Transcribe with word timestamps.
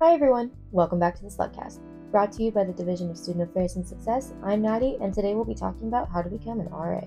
Hi 0.00 0.14
everyone, 0.14 0.52
welcome 0.70 1.00
back 1.00 1.16
to 1.16 1.24
the 1.24 1.28
Slugcast. 1.28 1.80
Brought 2.12 2.30
to 2.30 2.44
you 2.44 2.52
by 2.52 2.62
the 2.62 2.72
Division 2.72 3.10
of 3.10 3.18
Student 3.18 3.50
Affairs 3.50 3.74
and 3.74 3.84
Success, 3.84 4.32
I'm 4.44 4.62
Natti, 4.62 4.96
and 5.02 5.12
today 5.12 5.34
we'll 5.34 5.44
be 5.44 5.56
talking 5.56 5.88
about 5.88 6.08
how 6.08 6.22
to 6.22 6.30
become 6.30 6.60
an 6.60 6.68
RA. 6.68 7.00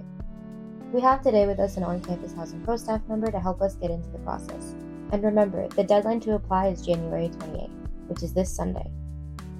We 0.92 1.00
have 1.00 1.22
today 1.22 1.48
with 1.48 1.58
us 1.58 1.78
an 1.78 1.84
on-campus 1.84 2.34
Housing 2.34 2.62
Pro 2.66 2.76
staff 2.76 3.00
member 3.08 3.32
to 3.32 3.40
help 3.40 3.62
us 3.62 3.76
get 3.76 3.92
into 3.92 4.10
the 4.10 4.18
process. 4.18 4.76
And 5.14 5.24
remember, 5.24 5.70
the 5.70 5.86
deadline 5.86 6.20
to 6.20 6.34
apply 6.34 6.68
is 6.68 6.86
January 6.86 7.30
28th, 7.30 7.72
which 8.08 8.24
is 8.24 8.34
this 8.34 8.54
Sunday. 8.54 8.92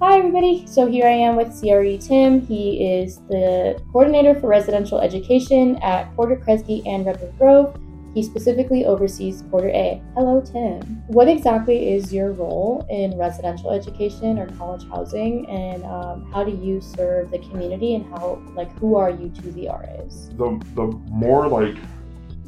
Hi 0.02 0.18
everybody, 0.18 0.66
so 0.66 0.86
here 0.86 1.06
I 1.06 1.12
am 1.12 1.34
with 1.34 1.58
CRE 1.58 1.96
Tim. 2.06 2.42
He 2.42 3.00
is 3.00 3.16
the 3.30 3.82
coordinator 3.92 4.38
for 4.38 4.48
residential 4.48 5.00
education 5.00 5.76
at 5.76 6.14
Porter 6.16 6.36
Kresge 6.36 6.86
and 6.86 7.06
Redwood 7.06 7.38
Grove 7.38 7.80
he 8.14 8.22
specifically 8.22 8.84
oversees 8.84 9.42
Porter 9.42 9.70
A. 9.70 10.02
Hello, 10.14 10.40
Tim. 10.40 11.02
What 11.06 11.28
exactly 11.28 11.92
is 11.92 12.12
your 12.12 12.32
role 12.32 12.86
in 12.90 13.16
residential 13.16 13.70
education 13.70 14.38
or 14.38 14.48
college 14.58 14.86
housing, 14.88 15.48
and 15.48 15.84
um, 15.84 16.30
how 16.32 16.44
do 16.44 16.52
you 16.52 16.80
serve 16.80 17.30
the 17.30 17.38
community, 17.38 17.94
and 17.94 18.04
how, 18.06 18.42
like, 18.54 18.70
who 18.78 18.96
are 18.96 19.10
you 19.10 19.30
to 19.30 19.52
the 19.52 19.68
RAs? 19.68 20.28
The 20.36 20.60
the 20.74 20.86
more 21.10 21.48
like 21.48 21.76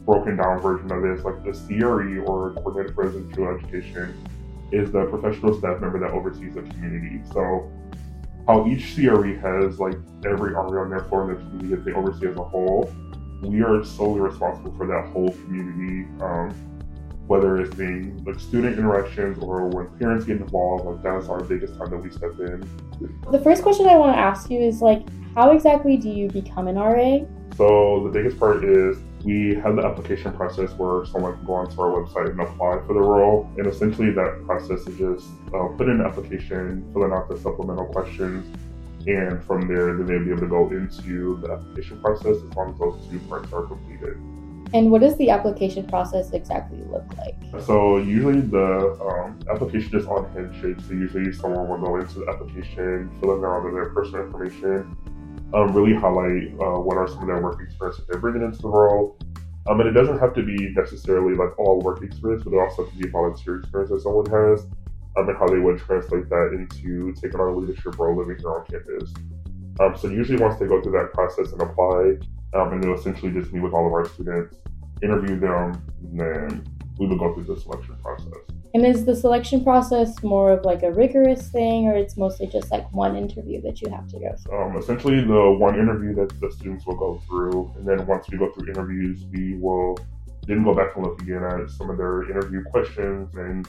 broken 0.05 0.36
down 0.36 0.60
version 0.60 0.92
of 0.92 1.02
this, 1.02 1.24
like 1.24 1.42
the 1.45 1.52
CRE 1.52 2.20
or 2.20 2.52
coordinator 2.52 2.92
for 2.92 3.05
residential 3.06 3.48
education, 3.48 4.14
is 4.70 4.91
the 4.92 5.06
professional 5.06 5.58
staff 5.58 5.80
member 5.80 5.98
that 6.00 6.10
oversees 6.10 6.55
the 6.55 6.62
community. 6.62 7.20
So 7.33 7.70
how 8.46 8.66
each 8.66 8.94
CRE 8.94 9.34
has 9.41 9.80
like 9.80 9.96
every 10.27 10.52
RA 10.52 10.83
on 10.83 10.91
their 10.91 11.05
floor 11.05 11.30
in 11.30 11.36
the 11.36 11.42
community 11.42 11.74
that 11.74 11.84
they 11.84 11.92
oversee 11.92 12.27
as 12.27 12.36
a 12.36 12.44
whole 12.44 12.92
we 13.44 13.62
are 13.62 13.84
solely 13.84 14.20
responsible 14.20 14.74
for 14.76 14.86
that 14.86 15.12
whole 15.12 15.30
community. 15.30 16.08
Um, 16.20 16.54
whether 17.26 17.58
it's 17.58 17.74
being 17.74 18.22
like 18.24 18.38
student 18.38 18.78
interactions 18.78 19.38
or 19.38 19.66
when 19.68 19.86
parents 19.98 20.26
get 20.26 20.36
involved, 20.36 20.84
like 20.84 21.02
that's 21.02 21.28
our 21.28 21.42
biggest 21.42 21.76
time 21.78 21.90
that 21.90 21.96
we 21.96 22.10
step 22.10 22.38
in. 22.38 22.62
The 23.30 23.38
first 23.38 23.62
question 23.62 23.86
I 23.86 23.96
want 23.96 24.14
to 24.14 24.20
ask 24.20 24.50
you 24.50 24.60
is 24.60 24.82
like, 24.82 25.06
how 25.34 25.50
exactly 25.50 25.96
do 25.96 26.10
you 26.10 26.28
become 26.28 26.69
an 26.69 26.77
RA? 26.77 27.20
So 27.56 28.02
the 28.04 28.10
biggest 28.10 28.38
part 28.38 28.64
is 28.64 28.98
we 29.24 29.54
have 29.54 29.76
the 29.76 29.84
application 29.84 30.32
process 30.34 30.72
where 30.72 31.06
someone 31.06 31.36
can 31.36 31.47
go 31.47 31.54
onto 31.54 31.80
our 31.80 32.02
website 32.02 32.30
and 32.30 32.41
apply 32.41 32.80
for 32.86 32.92
the 32.92 33.00
role. 33.00 33.50
And 33.56 33.66
essentially 33.66 34.10
that 34.10 34.42
process 34.44 34.86
is 34.86 34.98
just 34.98 35.28
uh, 35.54 35.69
put 35.78 35.88
in 35.88 36.00
an 36.00 36.06
application, 36.06 36.88
filling 36.92 37.12
out 37.12 37.28
the 37.28 37.38
supplemental 37.38 37.86
questions, 37.86 38.44
and 39.06 39.42
from 39.44 39.69
there, 39.69 39.94
then 39.97 40.06
they'll 40.06 40.24
be 40.24 40.30
able 40.30 40.41
to 40.41 40.47
go 40.47 40.70
into 40.70 41.38
the 41.42 41.52
application 41.52 42.00
process 42.00 42.36
as 42.36 42.55
long 42.55 42.72
as 42.72 42.78
those 42.78 43.06
two 43.10 43.19
parts 43.28 43.52
are 43.52 43.62
completed. 43.62 44.16
And 44.72 44.91
what 44.91 45.02
does 45.02 45.16
the 45.19 45.30
application 45.30 45.86
process 45.86 46.33
exactly 46.33 46.83
look 46.91 47.05
like? 47.19 47.36
So 47.62 47.98
usually 47.98 48.41
the 48.41 48.98
um, 49.00 49.38
application 49.48 49.97
is 49.97 50.06
on 50.06 50.28
Handshake. 50.32 50.84
So 50.88 50.94
usually 50.94 51.32
someone 51.32 51.69
will 51.69 51.78
go 51.78 51.97
into 51.97 52.20
the 52.20 52.28
application, 52.28 53.10
fill 53.20 53.34
in 53.34 53.41
their, 53.41 53.72
their 53.72 53.91
personal 53.91 54.25
information, 54.25 54.97
um, 55.55 55.72
really 55.72 55.94
highlight 55.94 56.55
uh, 56.60 56.80
what 56.80 56.97
are 56.97 57.06
some 57.06 57.20
of 57.20 57.27
their 57.28 57.41
work 57.41 57.60
experience 57.62 57.98
that 57.98 58.08
they're 58.08 58.20
bringing 58.20 58.42
into 58.42 58.62
the 58.62 58.69
role. 58.69 59.16
Um, 59.66 59.80
and 59.80 59.88
it 59.88 59.92
doesn't 59.92 60.19
have 60.19 60.34
to 60.34 60.42
be 60.42 60.75
necessarily 60.75 61.36
like 61.36 61.56
all 61.58 61.80
work 61.80 62.02
experience, 62.02 62.42
but 62.42 62.52
it 62.52 62.58
also 62.58 62.84
can 62.84 62.98
be 62.98 63.08
volunteer 63.08 63.60
experience 63.60 63.91
that 63.91 64.00
someone 64.00 64.27
has 64.27 64.66
um, 65.16 65.28
and 65.28 65.38
how 65.38 65.46
they 65.46 65.58
would 65.58 65.78
translate 65.78 66.28
that 66.28 66.50
into 66.52 67.12
taking 67.20 67.40
on 67.40 67.48
a 67.48 67.56
leadership 67.56 67.98
role 67.98 68.16
living 68.16 68.36
here 68.38 68.50
on 68.50 68.64
campus. 68.66 69.12
Um, 69.80 69.96
so 69.96 70.08
usually 70.08 70.40
once 70.40 70.58
they 70.58 70.66
go 70.66 70.80
through 70.80 70.92
that 70.92 71.12
process 71.12 71.52
and 71.52 71.60
apply, 71.62 72.18
um, 72.54 72.72
and 72.72 72.82
they'll 72.82 72.94
essentially 72.94 73.32
just 73.32 73.52
meet 73.52 73.60
with 73.60 73.72
all 73.72 73.86
of 73.86 73.92
our 73.92 74.08
students, 74.08 74.56
interview 75.02 75.38
them, 75.38 75.82
and 76.02 76.20
then 76.20 76.66
we 76.98 77.06
would 77.06 77.18
go 77.18 77.34
through 77.34 77.44
the 77.44 77.60
selection 77.60 77.96
process. 78.02 78.32
And 78.74 78.84
is 78.84 79.04
the 79.04 79.14
selection 79.14 79.62
process 79.62 80.20
more 80.22 80.50
of 80.50 80.64
like 80.64 80.82
a 80.82 80.90
rigorous 80.90 81.48
thing, 81.48 81.86
or 81.86 81.96
it's 81.96 82.16
mostly 82.16 82.46
just 82.48 82.70
like 82.72 82.92
one 82.92 83.16
interview 83.16 83.60
that 83.62 83.80
you 83.80 83.88
have 83.90 84.08
to 84.08 84.18
go 84.18 84.34
through? 84.36 84.62
Um, 84.62 84.76
essentially, 84.76 85.20
the 85.20 85.56
one 85.58 85.78
interview 85.78 86.14
that 86.16 86.40
the 86.40 86.50
students 86.50 86.84
will 86.84 86.96
go 86.96 87.20
through, 87.26 87.72
and 87.76 87.86
then 87.86 88.04
once 88.06 88.28
we 88.30 88.38
go 88.38 88.50
through 88.53 88.69
interviews, 88.69 89.24
we 89.32 89.56
will 89.58 89.97
then 90.47 90.64
go 90.64 90.74
back 90.74 90.97
and 90.97 91.04
look 91.04 91.20
again 91.22 91.44
at 91.44 91.70
some 91.70 91.88
of 91.88 91.97
their 91.97 92.28
interview 92.30 92.64
questions 92.64 93.34
and 93.36 93.69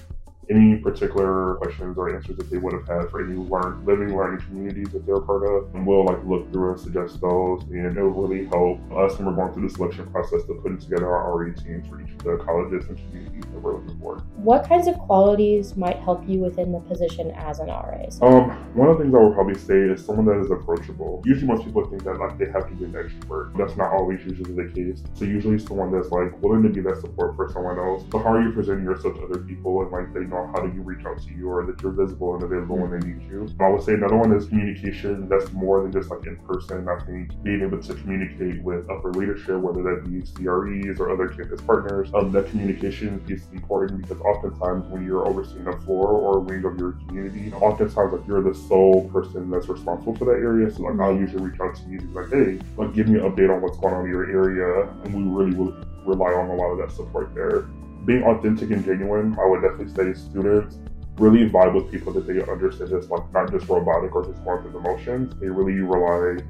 any 0.49 0.77
particular 0.77 1.55
questions 1.55 1.97
or 1.97 2.15
answers 2.15 2.37
that 2.37 2.49
they 2.49 2.57
would 2.57 2.73
have 2.73 2.87
had 2.87 3.09
for 3.09 3.23
any 3.23 3.35
learn, 3.35 3.83
living 3.85 4.15
learning 4.15 4.41
communities 4.41 4.89
that 4.89 5.05
they're 5.05 5.15
a 5.15 5.21
part 5.21 5.43
of. 5.43 5.73
And 5.73 5.85
we'll 5.85 6.05
like 6.05 6.23
look 6.25 6.51
through 6.51 6.71
and 6.71 6.79
suggest 6.79 7.21
those 7.21 7.63
and 7.63 7.97
it 7.97 8.01
will 8.01 8.27
really 8.27 8.45
help 8.47 8.79
us 8.93 9.17
when 9.17 9.27
we're 9.27 9.35
going 9.35 9.53
through 9.53 9.67
the 9.67 9.73
selection 9.73 10.07
process 10.11 10.43
to 10.45 10.53
putting 10.55 10.77
together 10.77 11.07
our 11.15 11.37
RE 11.37 11.53
teams 11.53 11.87
for 11.87 12.01
each 12.01 12.11
of 12.11 12.23
the 12.23 12.37
colleges 12.37 12.87
and 12.87 12.97
communities 12.97 13.43
that 13.51 13.61
we're 13.61 13.77
looking 13.77 13.99
for. 13.99 14.17
What 14.35 14.67
kinds 14.67 14.87
of 14.87 14.97
qualities 14.97 15.75
might 15.75 15.97
help 15.97 16.27
you 16.27 16.39
within 16.39 16.71
the 16.71 16.79
position 16.79 17.31
as 17.31 17.59
an 17.59 17.67
RA? 17.67 18.05
Um, 18.21 18.51
one 18.75 18.89
of 18.89 18.97
the 18.97 19.03
things 19.03 19.15
I 19.15 19.19
would 19.19 19.33
probably 19.33 19.57
say 19.57 19.77
is 19.77 20.05
someone 20.05 20.25
that 20.25 20.39
is 20.39 20.51
approachable. 20.51 21.21
Usually 21.25 21.47
most 21.47 21.65
people 21.65 21.85
think 21.85 22.03
that 22.03 22.19
like 22.19 22.37
they 22.37 22.45
have 22.45 22.67
to 22.69 22.75
be 22.75 22.85
an 22.85 22.93
extrovert. 22.93 23.57
That's 23.57 23.75
not 23.77 23.91
always 23.91 24.23
usually 24.25 24.53
the 24.53 24.71
case. 24.73 25.03
So 25.13 25.25
usually 25.25 25.59
someone 25.59 25.91
that's 25.91 26.11
like 26.11 26.41
willing 26.41 26.63
to 26.63 26.69
be 26.69 26.81
that 26.81 27.01
support 27.01 27.35
for 27.35 27.49
someone 27.51 27.79
else. 27.79 28.03
But 28.03 28.19
how 28.19 28.33
are 28.33 28.41
you 28.41 28.51
presenting 28.51 28.83
yourself 28.83 29.15
to 29.15 29.23
other 29.23 29.39
people 29.39 29.81
and 29.81 29.91
like 29.91 30.13
they 30.13 30.21
know 30.21 30.34
how 30.53 30.61
do 30.61 30.73
you 30.73 30.81
reach 30.81 31.05
out 31.05 31.21
to 31.21 31.33
you 31.33 31.49
or 31.49 31.65
that 31.65 31.81
you're 31.81 31.91
visible 31.91 32.35
and 32.35 32.43
available 32.43 32.77
when 32.77 32.91
they 32.91 33.07
need 33.07 33.21
you. 33.29 33.47
I 33.59 33.69
would 33.69 33.83
say 33.83 33.93
another 33.93 34.17
one 34.17 34.35
is 34.35 34.47
communication. 34.47 35.29
That's 35.29 35.51
more 35.53 35.81
than 35.81 35.91
just 35.91 36.09
like 36.09 36.25
in 36.25 36.37
person. 36.37 36.87
I 36.87 36.99
think 37.05 37.31
being 37.43 37.61
able 37.61 37.81
to 37.81 37.93
communicate 37.95 38.61
with 38.63 38.89
upper 38.89 39.11
leadership, 39.11 39.59
whether 39.59 39.83
that 39.83 40.09
be 40.09 40.21
CREs 40.21 40.99
or 40.99 41.11
other 41.11 41.27
campus 41.27 41.61
partners, 41.61 42.09
um, 42.13 42.31
that 42.31 42.49
communication 42.49 43.23
is 43.27 43.47
important 43.53 44.01
because 44.01 44.19
oftentimes 44.21 44.85
when 44.87 45.05
you're 45.05 45.27
overseeing 45.27 45.67
a 45.67 45.77
floor 45.81 46.07
or 46.07 46.37
a 46.37 46.39
wing 46.39 46.63
of 46.65 46.77
your 46.77 46.93
community, 47.07 47.53
oftentimes 47.53 48.13
like 48.13 48.27
you're 48.27 48.43
the 48.43 48.53
sole 48.67 49.09
person 49.09 49.49
that's 49.49 49.67
responsible 49.67 50.15
for 50.15 50.25
that 50.25 50.39
area. 50.41 50.69
So 50.71 50.83
like 50.83 50.99
I'll 50.99 51.15
usually 51.15 51.43
reach 51.43 51.59
out 51.59 51.75
to 51.75 51.83
you 51.89 51.99
to 51.99 52.05
be 52.05 52.13
like, 52.13 52.29
hey, 52.29 52.59
like 52.77 52.93
give 52.93 53.07
me 53.07 53.19
an 53.19 53.31
update 53.31 53.53
on 53.53 53.61
what's 53.61 53.77
going 53.77 53.93
on 53.93 54.05
in 54.05 54.11
your 54.11 54.29
area, 54.29 54.89
and 55.03 55.13
we 55.13 55.23
really 55.23 55.55
will 55.55 55.75
rely 56.05 56.33
on 56.33 56.49
a 56.49 56.55
lot 56.55 56.71
of 56.71 56.77
that 56.77 56.95
support 56.95 57.33
there 57.33 57.65
being 58.05 58.23
authentic 58.23 58.71
and 58.71 58.83
genuine, 58.85 59.35
I 59.39 59.45
would 59.45 59.61
definitely 59.61 59.93
say 59.93 60.19
students 60.19 60.77
really 61.17 61.49
vibe 61.49 61.73
with 61.73 61.91
people 61.91 62.11
that 62.13 62.27
they 62.27 62.41
understand 62.51 62.91
is 62.91 63.09
like 63.09 63.31
not 63.33 63.51
just 63.51 63.67
robotic 63.69 64.13
or 64.15 64.25
just 64.25 64.43
going 64.43 64.61
through 64.61 64.73
the 64.73 64.79
motions. 64.79 65.33
They 65.39 65.47
really 65.47 65.79
rely, 65.79 66.43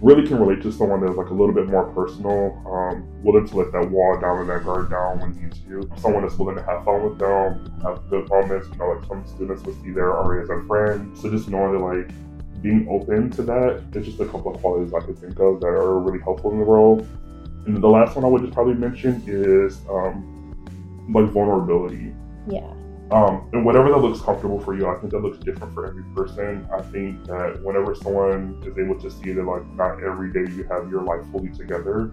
really 0.00 0.26
can 0.26 0.38
relate 0.40 0.62
to 0.62 0.72
someone 0.72 1.00
that's 1.00 1.16
like 1.16 1.28
a 1.28 1.34
little 1.34 1.54
bit 1.54 1.68
more 1.68 1.86
personal, 1.92 2.60
um, 2.66 3.06
willing 3.22 3.46
to 3.46 3.56
let 3.56 3.72
that 3.72 3.88
wall 3.90 4.18
down 4.20 4.40
and 4.40 4.50
that 4.50 4.64
guard 4.64 4.90
down 4.90 5.20
when 5.20 5.40
needs 5.40 5.60
to. 5.60 5.88
Someone 6.00 6.22
that's 6.22 6.36
willing 6.36 6.56
to 6.56 6.62
have 6.62 6.84
fun 6.84 7.02
with 7.08 7.18
them, 7.18 7.80
have 7.82 8.08
good 8.10 8.28
moments. 8.28 8.68
You 8.72 8.78
know, 8.78 8.88
like 8.90 9.06
some 9.06 9.24
students 9.26 9.62
will 9.62 9.74
see 9.82 9.92
their 9.92 10.08
RA 10.08 10.42
as 10.42 10.50
a 10.50 10.62
friend. 10.66 11.16
So 11.16 11.30
just 11.30 11.48
knowing 11.48 11.72
that 11.72 11.78
like 11.78 12.62
being 12.62 12.88
open 12.90 13.30
to 13.30 13.42
that, 13.42 13.84
there's 13.92 14.06
just 14.06 14.20
a 14.20 14.26
couple 14.26 14.54
of 14.54 14.60
qualities 14.60 14.92
I 14.92 15.00
could 15.00 15.18
think 15.18 15.38
of 15.38 15.60
that 15.60 15.68
are 15.68 16.00
really 16.00 16.20
helpful 16.20 16.50
in 16.50 16.58
the 16.58 16.64
role. 16.64 17.06
And 17.66 17.80
the 17.80 17.88
last 17.88 18.16
one 18.16 18.24
I 18.24 18.28
would 18.28 18.42
just 18.42 18.52
probably 18.52 18.74
mention 18.74 19.22
is 19.26 19.80
um, 19.88 20.29
like 21.12 21.30
vulnerability. 21.30 22.14
Yeah. 22.48 22.72
Um, 23.10 23.50
and 23.52 23.64
whatever 23.64 23.88
that 23.90 23.98
looks 23.98 24.20
comfortable 24.20 24.60
for 24.60 24.76
you, 24.76 24.86
I 24.86 24.94
think 25.00 25.10
that 25.12 25.18
looks 25.18 25.38
different 25.38 25.74
for 25.74 25.86
every 25.86 26.04
person. 26.14 26.68
I 26.72 26.80
think 26.80 27.24
that 27.26 27.60
whenever 27.62 27.94
someone 27.94 28.62
is 28.64 28.78
able 28.78 29.00
to 29.00 29.10
see 29.10 29.32
that 29.32 29.42
like 29.42 29.66
not 29.74 30.02
every 30.02 30.32
day 30.32 30.50
you 30.52 30.62
have 30.70 30.88
your 30.88 31.02
life 31.02 31.26
fully 31.32 31.48
together, 31.48 32.12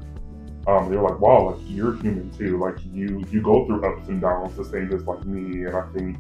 um, 0.66 0.90
they're 0.90 1.02
like, 1.02 1.20
wow, 1.20 1.52
like 1.52 1.60
you're 1.68 1.96
human 1.98 2.32
too. 2.32 2.58
Like 2.58 2.78
you 2.92 3.24
you 3.32 3.42
go 3.42 3.66
through 3.68 3.86
ups 3.86 4.10
and 4.10 4.20
downs 4.20 4.58
the 4.58 4.66
same 4.66 4.92
as 4.92 5.06
like 5.06 5.24
me. 5.26 5.66
And 5.66 5.76
I 5.76 5.88
think 5.96 6.18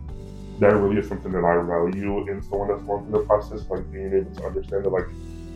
that 0.60 0.76
really 0.76 0.98
is 0.98 1.08
something 1.08 1.32
that 1.32 1.44
I 1.44 1.56
value 1.64 2.30
in 2.30 2.42
someone 2.44 2.70
that's 2.70 2.84
going 2.84 3.04
through 3.06 3.20
the 3.20 3.26
process, 3.26 3.68
like 3.70 3.92
being 3.92 4.14
able 4.14 4.34
to 4.36 4.46
understand 4.46 4.86
that 4.86 4.90
like 4.90 5.08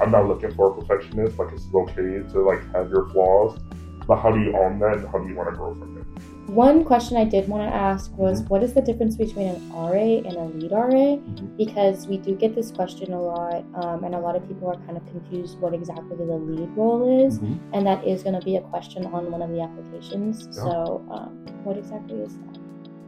I'm 0.02 0.10
not 0.10 0.28
looking 0.28 0.52
for 0.56 0.72
a 0.72 0.82
perfectionist. 0.82 1.38
Like 1.38 1.54
it's 1.54 1.68
okay 1.72 2.24
to 2.34 2.42
like 2.42 2.60
have 2.74 2.90
your 2.90 3.08
flaws, 3.10 3.60
but 4.08 4.18
how 4.18 4.32
do 4.32 4.42
you 4.42 4.58
own 4.58 4.80
that 4.80 4.98
and 4.98 5.08
how 5.10 5.20
do 5.20 5.30
you 5.30 5.36
want 5.36 5.52
to 5.52 5.56
grow 5.56 5.76
from 5.76 6.00
it? 6.00 6.06
One 6.52 6.84
question 6.84 7.16
I 7.16 7.24
did 7.24 7.48
want 7.48 7.64
to 7.64 7.74
ask 7.74 8.12
was 8.18 8.40
mm-hmm. 8.40 8.50
what 8.50 8.62
is 8.62 8.74
the 8.74 8.82
difference 8.82 9.16
between 9.16 9.48
an 9.48 9.72
RA 9.72 10.20
and 10.28 10.36
a 10.36 10.44
lead 10.44 10.74
RA? 10.74 11.16
Mm-hmm. 11.16 11.56
Because 11.56 12.08
we 12.08 12.18
do 12.18 12.36
get 12.36 12.56
this 12.56 12.72
question 12.72 13.14
a 13.14 13.22
lot, 13.22 13.64
um, 13.76 14.04
and 14.04 14.14
a 14.14 14.20
lot 14.20 14.36
of 14.36 14.46
people 14.50 14.68
are 14.68 14.76
kind 14.86 14.98
of 14.98 15.06
confused 15.08 15.58
what 15.60 15.74
exactly 15.74 16.18
the 16.18 16.24
lead 16.24 16.68
role 16.76 17.26
is, 17.26 17.40
mm-hmm. 17.40 17.74
and 17.74 17.88
that 17.88 18.06
is 18.06 18.22
going 18.22 18.38
to 18.38 18.46
be 18.46 18.58
a 18.58 18.62
question 18.64 19.06
on 19.06 19.32
one 19.32 19.42
of 19.42 19.50
the 19.50 19.62
applications. 19.62 20.48
Yeah. 20.48 20.64
So, 20.64 21.08
um, 21.10 21.30
what 21.64 21.78
exactly 21.78 22.20
is 22.20 22.36
that? 22.36 22.61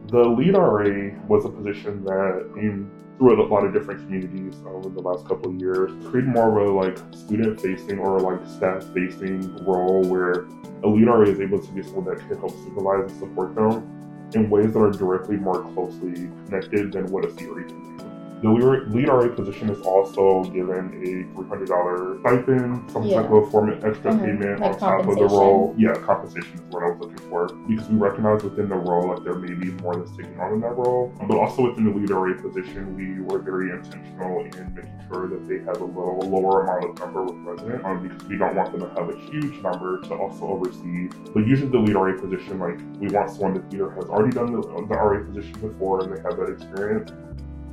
The 0.08 0.20
lead 0.20 0.54
RA 0.54 1.16
was 1.28 1.44
a 1.44 1.48
position 1.48 2.04
that 2.04 2.52
in 2.56 2.90
through 3.16 3.40
a 3.40 3.46
lot 3.46 3.64
of 3.64 3.72
different 3.72 4.00
communities 4.00 4.54
over 4.66 4.88
the 4.88 5.00
last 5.00 5.26
couple 5.26 5.50
of 5.50 5.60
years, 5.60 5.92
created 6.08 6.28
more 6.28 6.58
of 6.60 6.68
a 6.68 6.72
like 6.72 6.98
student 7.14 7.60
facing 7.60 7.98
or 7.98 8.20
like 8.20 8.46
staff 8.48 8.84
facing 8.92 9.64
role 9.64 10.02
where 10.02 10.46
a 10.82 10.88
lead 10.88 11.06
RA 11.06 11.22
is 11.22 11.40
able 11.40 11.60
to 11.60 11.72
be 11.72 11.82
someone 11.82 12.04
that 12.04 12.18
can 12.18 12.36
help 12.38 12.50
supervise 12.50 13.10
and 13.10 13.18
support 13.18 13.54
them 13.54 14.30
in 14.34 14.50
ways 14.50 14.72
that 14.72 14.80
are 14.80 14.90
directly 14.90 15.36
more 15.36 15.62
closely 15.74 16.28
connected 16.46 16.92
than 16.92 17.06
what 17.06 17.24
a 17.24 17.28
CRE 17.28 17.62
can 17.62 17.96
do. 17.96 18.03
The 18.42 18.50
lead 18.90 19.08
RA 19.08 19.28
position 19.34 19.70
is 19.70 19.80
also 19.86 20.44
given 20.50 20.92
a 21.02 21.38
$300 21.40 22.20
stipend, 22.20 22.90
some 22.90 23.04
Yeah. 23.04 23.22
type 23.22 23.30
of 23.30 23.50
form 23.50 23.70
of 23.70 23.82
extra 23.84 24.12
Mhm, 24.12 24.20
payment 24.20 24.60
like 24.60 24.72
on 24.74 24.78
top 24.78 25.08
of 25.08 25.14
the 25.16 25.24
role. 25.24 25.74
Yeah, 25.78 25.94
compensation 25.94 26.54
is 26.56 26.60
what 26.70 26.82
I 26.82 26.90
was 26.90 26.98
looking 27.00 27.16
for. 27.30 27.48
Because 27.66 27.88
we 27.88 27.96
recognize 27.96 28.44
within 28.44 28.68
the 28.68 28.76
role 28.76 29.08
like 29.08 29.24
there 29.24 29.34
may 29.34 29.54
be 29.54 29.70
more 29.82 29.96
that's 29.96 30.14
taking 30.14 30.38
on 30.38 30.52
in 30.54 30.60
that 30.60 30.76
role. 30.76 31.10
But 31.26 31.38
also 31.38 31.70
within 31.70 31.84
the 31.84 31.90
lead 31.92 32.10
RA 32.10 32.34
position, 32.34 32.94
we 32.94 33.22
were 33.22 33.38
very 33.38 33.70
intentional 33.70 34.40
in 34.40 34.74
making 34.74 34.90
sure 35.10 35.26
that 35.28 35.48
they 35.48 35.60
have 35.60 35.80
a 35.80 35.84
little 35.84 36.18
lower 36.28 36.64
amount 36.64 36.84
of 36.84 36.98
number 36.98 37.22
with 37.24 37.36
resident 37.46 37.82
um, 37.86 38.02
because 38.02 38.28
we 38.28 38.36
don't 38.36 38.54
want 38.54 38.72
them 38.72 38.80
to 38.82 38.88
have 39.00 39.08
a 39.08 39.16
huge 39.16 39.62
number 39.62 40.00
to 40.02 40.14
also 40.14 40.44
oversee. 40.48 41.08
But 41.32 41.46
usually 41.46 41.70
the 41.70 41.78
lead 41.78 41.94
RA 41.96 42.12
position, 42.20 42.58
like 42.58 42.78
we 43.00 43.08
want 43.08 43.30
someone 43.30 43.54
that 43.54 43.72
either 43.72 43.88
has 43.92 44.04
already 44.04 44.34
done 44.34 44.52
the, 44.52 44.60
the 44.60 44.94
RA 44.94 45.24
position 45.24 45.52
before 45.60 46.02
and 46.04 46.12
they 46.14 46.20
have 46.20 46.36
that 46.36 46.50
experience, 46.50 47.10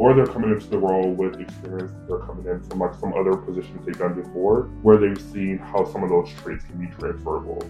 or 0.02 0.16
they're 0.16 0.26
coming 0.26 0.50
into 0.50 0.68
the 0.68 0.80
role 0.80 1.12
with 1.14 1.40
experience 1.40 1.92
they're 2.08 2.18
coming 2.18 2.44
in 2.48 2.60
from 2.64 2.80
like 2.80 2.96
some 2.96 3.14
other 3.14 3.38
positions 3.38 3.86
they've 3.86 4.00
done 4.00 4.20
before, 4.20 4.64
where 4.82 4.98
they've 4.98 5.22
seen 5.22 5.60
how 5.60 5.86
some 5.86 6.02
of 6.02 6.10
those 6.10 6.28
traits 6.42 6.66
can 6.66 6.80
be 6.80 6.88
transferable. 6.98 7.62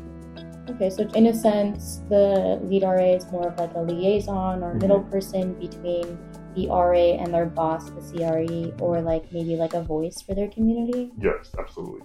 Okay, 0.69 0.89
so 0.89 1.03
in 1.09 1.27
a 1.27 1.33
sense, 1.33 1.99
the 2.07 2.57
lead 2.63 2.83
RA 2.83 3.15
is 3.19 3.29
more 3.33 3.47
of 3.49 3.59
like 3.59 3.73
a 3.75 3.81
liaison 3.81 4.63
or 4.63 4.73
Mhm. 4.75 4.81
middle 4.81 5.01
person 5.01 5.55
between 5.55 6.17
the 6.55 6.69
RA 6.69 7.17
and 7.19 7.33
their 7.33 7.47
boss, 7.47 7.89
the 7.89 8.01
CRE, 8.01 8.71
or 8.79 9.01
like 9.01 9.25
maybe 9.33 9.57
like 9.57 9.73
a 9.73 9.81
voice 9.81 10.21
for 10.21 10.33
their 10.33 10.47
community. 10.47 11.11
Yes, 11.19 11.51
absolutely. 11.59 12.03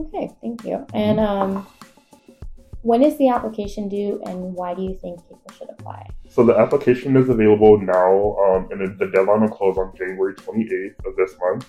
Okay, 0.00 0.30
thank 0.40 0.64
you. 0.64 0.86
And 0.94 1.20
um, 1.20 1.66
when 2.82 3.02
is 3.02 3.16
the 3.18 3.28
application 3.28 3.88
due, 3.88 4.20
and 4.26 4.54
why 4.54 4.74
do 4.74 4.82
you 4.82 4.96
think 5.00 5.20
people 5.28 5.50
should 5.56 5.70
apply? 5.70 6.06
So 6.28 6.44
the 6.44 6.58
application 6.58 7.16
is 7.16 7.28
available 7.28 7.78
now, 7.80 8.36
um, 8.38 8.68
and 8.70 8.98
the- 8.98 9.06
deadline 9.06 9.42
will 9.42 9.48
close 9.48 9.78
on 9.78 9.94
January 9.96 10.34
28th 10.34 11.06
of 11.06 11.16
this 11.16 11.36
month. 11.40 11.68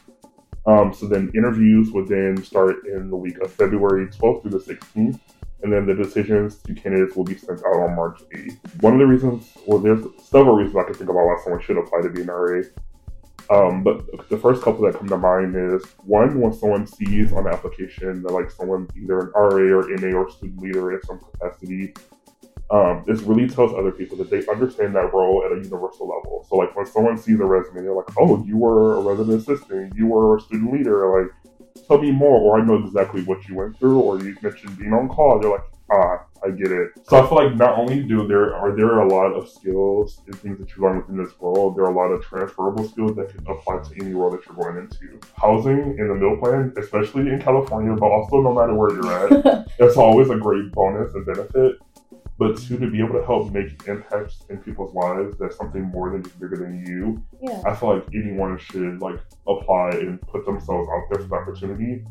Um, 0.65 0.93
so 0.93 1.07
then 1.07 1.31
interviews 1.35 1.91
would 1.91 2.07
then 2.07 2.37
start 2.37 2.87
in 2.87 3.09
the 3.09 3.17
week 3.17 3.37
of 3.39 3.51
February 3.51 4.07
12th 4.07 4.41
through 4.41 4.51
the 4.51 4.59
16th, 4.59 5.19
and 5.61 5.71
then 5.71 5.85
the 5.85 5.93
decisions 5.93 6.57
to 6.63 6.73
candidates 6.73 7.15
will 7.15 7.25
be 7.25 7.37
sent 7.37 7.59
out 7.59 7.75
on 7.81 7.95
March 7.95 8.21
8th. 8.33 8.57
One 8.81 8.93
of 8.93 8.99
the 8.99 9.05
reasons, 9.05 9.51
well, 9.67 9.79
there's 9.79 10.05
several 10.21 10.55
reasons 10.55 10.77
I 10.77 10.83
can 10.83 10.93
think 10.93 11.09
about 11.09 11.25
why 11.25 11.37
someone 11.43 11.61
should 11.61 11.77
apply 11.77 12.01
to 12.01 12.09
be 12.09 12.21
an 12.21 12.29
RA. 12.29 12.63
Um, 13.49 13.83
but 13.83 14.29
the 14.29 14.37
first 14.37 14.63
couple 14.63 14.85
that 14.85 14.97
come 14.97 15.09
to 15.09 15.17
mind 15.17 15.55
is 15.55 15.83
one, 16.03 16.39
when 16.39 16.53
someone 16.53 16.87
sees 16.87 17.33
on 17.33 17.43
the 17.43 17.49
application 17.49 18.21
that 18.23 18.31
like 18.31 18.49
someone's 18.49 18.89
either 18.95 19.19
an 19.19 19.31
RA 19.35 19.77
or 19.77 19.89
NA 19.89 20.17
or 20.17 20.29
student 20.29 20.61
leader 20.61 20.93
in 20.93 21.03
some 21.03 21.19
capacity, 21.19 21.93
um, 22.71 23.03
this 23.05 23.21
really 23.21 23.47
tells 23.47 23.73
other 23.73 23.91
people 23.91 24.17
that 24.17 24.29
they 24.29 24.45
understand 24.47 24.95
that 24.95 25.13
role 25.13 25.43
at 25.45 25.51
a 25.51 25.55
universal 25.55 26.07
level. 26.07 26.45
So 26.49 26.55
like 26.55 26.75
when 26.75 26.85
someone 26.85 27.17
sees 27.17 27.39
a 27.39 27.45
resume, 27.45 27.83
they're 27.83 27.93
like, 27.93 28.09
"Oh, 28.17 28.43
you 28.45 28.57
were 28.57 28.97
a 28.97 29.01
resident 29.01 29.41
assistant, 29.41 29.93
you 29.95 30.07
were 30.07 30.37
a 30.37 30.41
student 30.41 30.73
leader." 30.73 31.21
Like, 31.21 31.31
tell 31.87 31.99
me 31.99 32.11
more, 32.11 32.39
or 32.39 32.59
I 32.59 32.65
know 32.65 32.75
exactly 32.75 33.23
what 33.23 33.47
you 33.47 33.55
went 33.55 33.77
through. 33.77 33.99
Or 33.99 34.19
you 34.19 34.35
mentioned 34.41 34.77
being 34.77 34.93
on 34.93 35.09
call. 35.09 35.39
They're 35.39 35.51
like, 35.51 35.65
"Ah, 35.93 36.25
I 36.45 36.49
get 36.51 36.71
it." 36.71 36.89
So 37.07 37.17
I 37.17 37.27
feel 37.27 37.37
like 37.43 37.55
not 37.55 37.77
only 37.77 38.01
do 38.03 38.27
there 38.27 38.55
are 38.55 38.75
there 38.75 38.99
a 38.99 39.07
lot 39.07 39.31
of 39.33 39.47
skills 39.49 40.21
and 40.25 40.35
things 40.39 40.57
that 40.59 40.75
you 40.75 40.83
learn 40.83 40.97
within 40.97 41.17
this 41.23 41.39
world, 41.39 41.75
there 41.75 41.85
are 41.85 41.91
a 41.91 41.95
lot 41.95 42.11
of 42.15 42.23
transferable 42.23 42.87
skills 42.87 43.15
that 43.17 43.29
can 43.29 43.45
apply 43.47 43.75
to 43.87 43.91
any 44.03 44.13
world 44.13 44.33
that 44.33 44.45
you're 44.45 44.55
going 44.63 44.77
into. 44.83 45.19
Housing 45.37 45.97
in 45.99 46.07
the 46.07 46.15
meal 46.15 46.37
plan, 46.37 46.73
especially 46.77 47.29
in 47.29 47.41
California, 47.41 47.93
but 47.95 48.07
also 48.07 48.41
no 48.41 48.53
matter 48.53 48.73
where 48.73 48.91
you're 48.93 49.13
at, 49.45 49.67
that's 49.79 49.97
always 49.97 50.29
a 50.29 50.37
great 50.37 50.71
bonus 50.71 51.13
and 51.13 51.25
benefit. 51.25 51.77
But 52.39 52.57
two, 52.57 52.77
to 52.79 52.89
be 52.89 52.99
able 52.99 53.13
to 53.19 53.25
help 53.25 53.51
make 53.51 53.87
impacts 53.87 54.43
in 54.49 54.57
people's 54.57 54.93
lives, 54.95 55.37
that's 55.39 55.55
something 55.55 55.83
more 55.83 56.09
than 56.11 56.23
just 56.23 56.39
bigger 56.39 56.57
than 56.57 56.83
you. 56.85 57.23
yeah. 57.41 57.61
I 57.65 57.75
feel 57.75 57.93
like 57.93 58.07
anyone 58.13 58.57
should 58.57 59.01
like 59.01 59.19
apply 59.47 59.91
and 59.91 60.19
put 60.21 60.43
themselves 60.45 60.89
out 60.91 61.03
there 61.11 61.21
for 61.21 61.27
the 61.29 61.35
opportunity. 61.35 62.03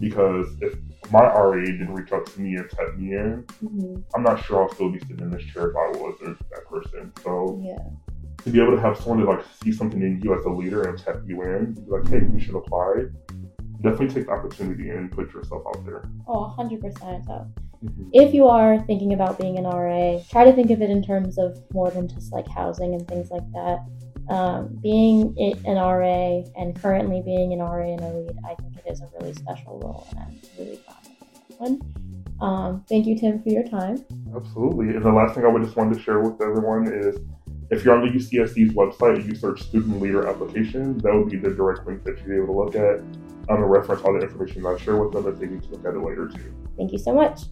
Because 0.00 0.46
if 0.60 0.74
my 1.10 1.22
RA 1.22 1.64
didn't 1.64 1.92
reach 1.92 2.12
out 2.12 2.26
to 2.26 2.40
me 2.40 2.56
and 2.56 2.68
tap 2.70 2.96
me 2.96 3.14
in, 3.14 3.44
Mhm. 3.62 4.02
I'm 4.14 4.22
not 4.22 4.38
sure 4.40 4.62
I'll 4.62 4.72
still 4.72 4.90
be 4.90 4.98
sitting 5.00 5.20
in 5.20 5.30
this 5.30 5.42
chair 5.44 5.70
if 5.70 5.76
I 5.76 5.88
was 5.98 6.18
that 6.20 6.64
person. 6.66 7.12
So 7.22 7.58
Yeah. 7.62 7.78
to 8.44 8.50
be 8.50 8.60
able 8.60 8.76
to 8.76 8.80
have 8.80 8.96
someone 8.98 9.24
to 9.24 9.30
like 9.30 9.44
see 9.62 9.72
something 9.72 10.00
in 10.00 10.20
you 10.22 10.34
as 10.38 10.44
a 10.44 10.50
leader 10.50 10.82
and 10.82 10.96
tap 10.98 11.16
you 11.26 11.42
in, 11.42 11.72
be 11.72 11.80
like, 11.90 12.08
hey, 12.08 12.26
you 12.32 12.38
should 12.38 12.54
apply. 12.54 13.06
Definitely 13.80 14.08
take 14.08 14.26
the 14.26 14.32
opportunity 14.32 14.90
and 14.90 15.10
put 15.10 15.32
yourself 15.32 15.62
out 15.66 15.84
there. 15.84 16.02
Oh, 16.26 16.52
100%. 16.56 17.24
So 17.26 17.46
if 18.12 18.34
you 18.34 18.48
are 18.48 18.78
thinking 18.82 19.12
about 19.12 19.38
being 19.38 19.56
an 19.56 19.64
RA, 19.64 20.18
try 20.28 20.44
to 20.44 20.52
think 20.52 20.70
of 20.70 20.82
it 20.82 20.90
in 20.90 21.02
terms 21.02 21.38
of 21.38 21.58
more 21.72 21.90
than 21.90 22.08
just 22.08 22.32
like 22.32 22.48
housing 22.48 22.94
and 22.94 23.06
things 23.06 23.30
like 23.30 23.48
that. 23.52 23.84
Um, 24.28 24.78
being 24.82 25.34
an 25.38 25.76
RA 25.76 26.42
and 26.56 26.80
currently 26.80 27.22
being 27.24 27.52
an 27.52 27.60
RA 27.60 27.94
in 27.94 28.00
a 28.00 28.12
lead, 28.12 28.36
I 28.44 28.54
think 28.56 28.76
it 28.76 28.90
is 28.90 29.00
a 29.00 29.08
really 29.18 29.32
special 29.32 29.78
role, 29.78 30.06
and 30.10 30.20
I'm 30.20 30.40
really 30.58 30.76
proud 30.76 30.98
of 30.98 31.48
that 31.48 31.60
one. 31.60 31.80
Um, 32.40 32.84
thank 32.88 33.06
you, 33.06 33.18
Tim, 33.18 33.42
for 33.42 33.48
your 33.48 33.66
time. 33.66 34.04
Absolutely. 34.34 34.90
And 34.90 35.02
the 35.02 35.10
last 35.10 35.34
thing 35.34 35.44
I 35.44 35.48
would 35.48 35.62
just 35.62 35.76
want 35.76 35.94
to 35.94 36.00
share 36.00 36.20
with 36.20 36.40
everyone 36.40 36.92
is 36.92 37.16
if 37.70 37.84
you're 37.84 37.94
on 37.94 38.06
the 38.06 38.12
UCSC's 38.12 38.72
website 38.74 39.16
and 39.16 39.26
you 39.26 39.34
search 39.34 39.62
student 39.62 40.00
leader 40.00 40.26
application, 40.28 40.98
that 40.98 41.12
would 41.12 41.30
be 41.30 41.36
the 41.36 41.50
direct 41.50 41.86
link 41.86 42.04
that 42.04 42.18
you'll 42.18 42.28
be 42.28 42.36
able 42.36 42.46
to 42.46 42.52
look 42.52 42.74
at. 42.76 43.00
I'm 43.50 43.56
going 43.56 43.60
to 43.60 43.66
reference 43.66 44.02
all 44.02 44.12
the 44.12 44.20
information 44.20 44.62
that 44.62 44.68
I 44.68 44.76
share 44.78 44.96
with 44.96 45.12
them 45.12 45.26
if 45.26 45.38
they 45.38 45.46
need 45.46 45.62
to 45.64 45.70
look 45.70 45.84
at 45.84 45.94
it 45.94 46.02
later 46.02 46.28
too. 46.28 46.54
Thank 46.76 46.92
you 46.92 46.98
so 46.98 47.14
much. 47.14 47.42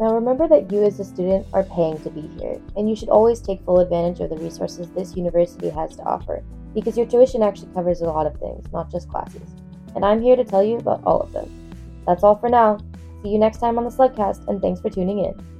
Now 0.00 0.14
remember 0.14 0.46
that 0.46 0.70
you 0.70 0.84
as 0.84 1.00
a 1.00 1.04
student 1.04 1.46
are 1.52 1.64
paying 1.64 1.98
to 2.02 2.10
be 2.10 2.20
here, 2.38 2.60
and 2.76 2.88
you 2.88 2.94
should 2.94 3.08
always 3.08 3.40
take 3.40 3.64
full 3.64 3.80
advantage 3.80 4.20
of 4.20 4.30
the 4.30 4.36
resources 4.36 4.88
this 4.90 5.16
university 5.16 5.68
has 5.70 5.96
to 5.96 6.04
offer, 6.04 6.44
because 6.72 6.96
your 6.96 7.06
tuition 7.06 7.42
actually 7.42 7.72
covers 7.74 8.00
a 8.00 8.04
lot 8.04 8.26
of 8.26 8.38
things, 8.38 8.70
not 8.72 8.92
just 8.92 9.08
classes. 9.08 9.50
And 9.96 10.04
I'm 10.04 10.22
here 10.22 10.36
to 10.36 10.44
tell 10.44 10.62
you 10.62 10.76
about 10.76 11.02
all 11.04 11.20
of 11.20 11.32
them. 11.32 11.50
That's 12.06 12.22
all 12.22 12.36
for 12.36 12.48
now. 12.48 12.78
See 13.22 13.30
you 13.30 13.38
next 13.38 13.58
time 13.58 13.76
on 13.76 13.84
the 13.84 13.90
Slugcast, 13.90 14.46
and 14.46 14.62
thanks 14.62 14.80
for 14.80 14.88
tuning 14.88 15.24
in. 15.24 15.57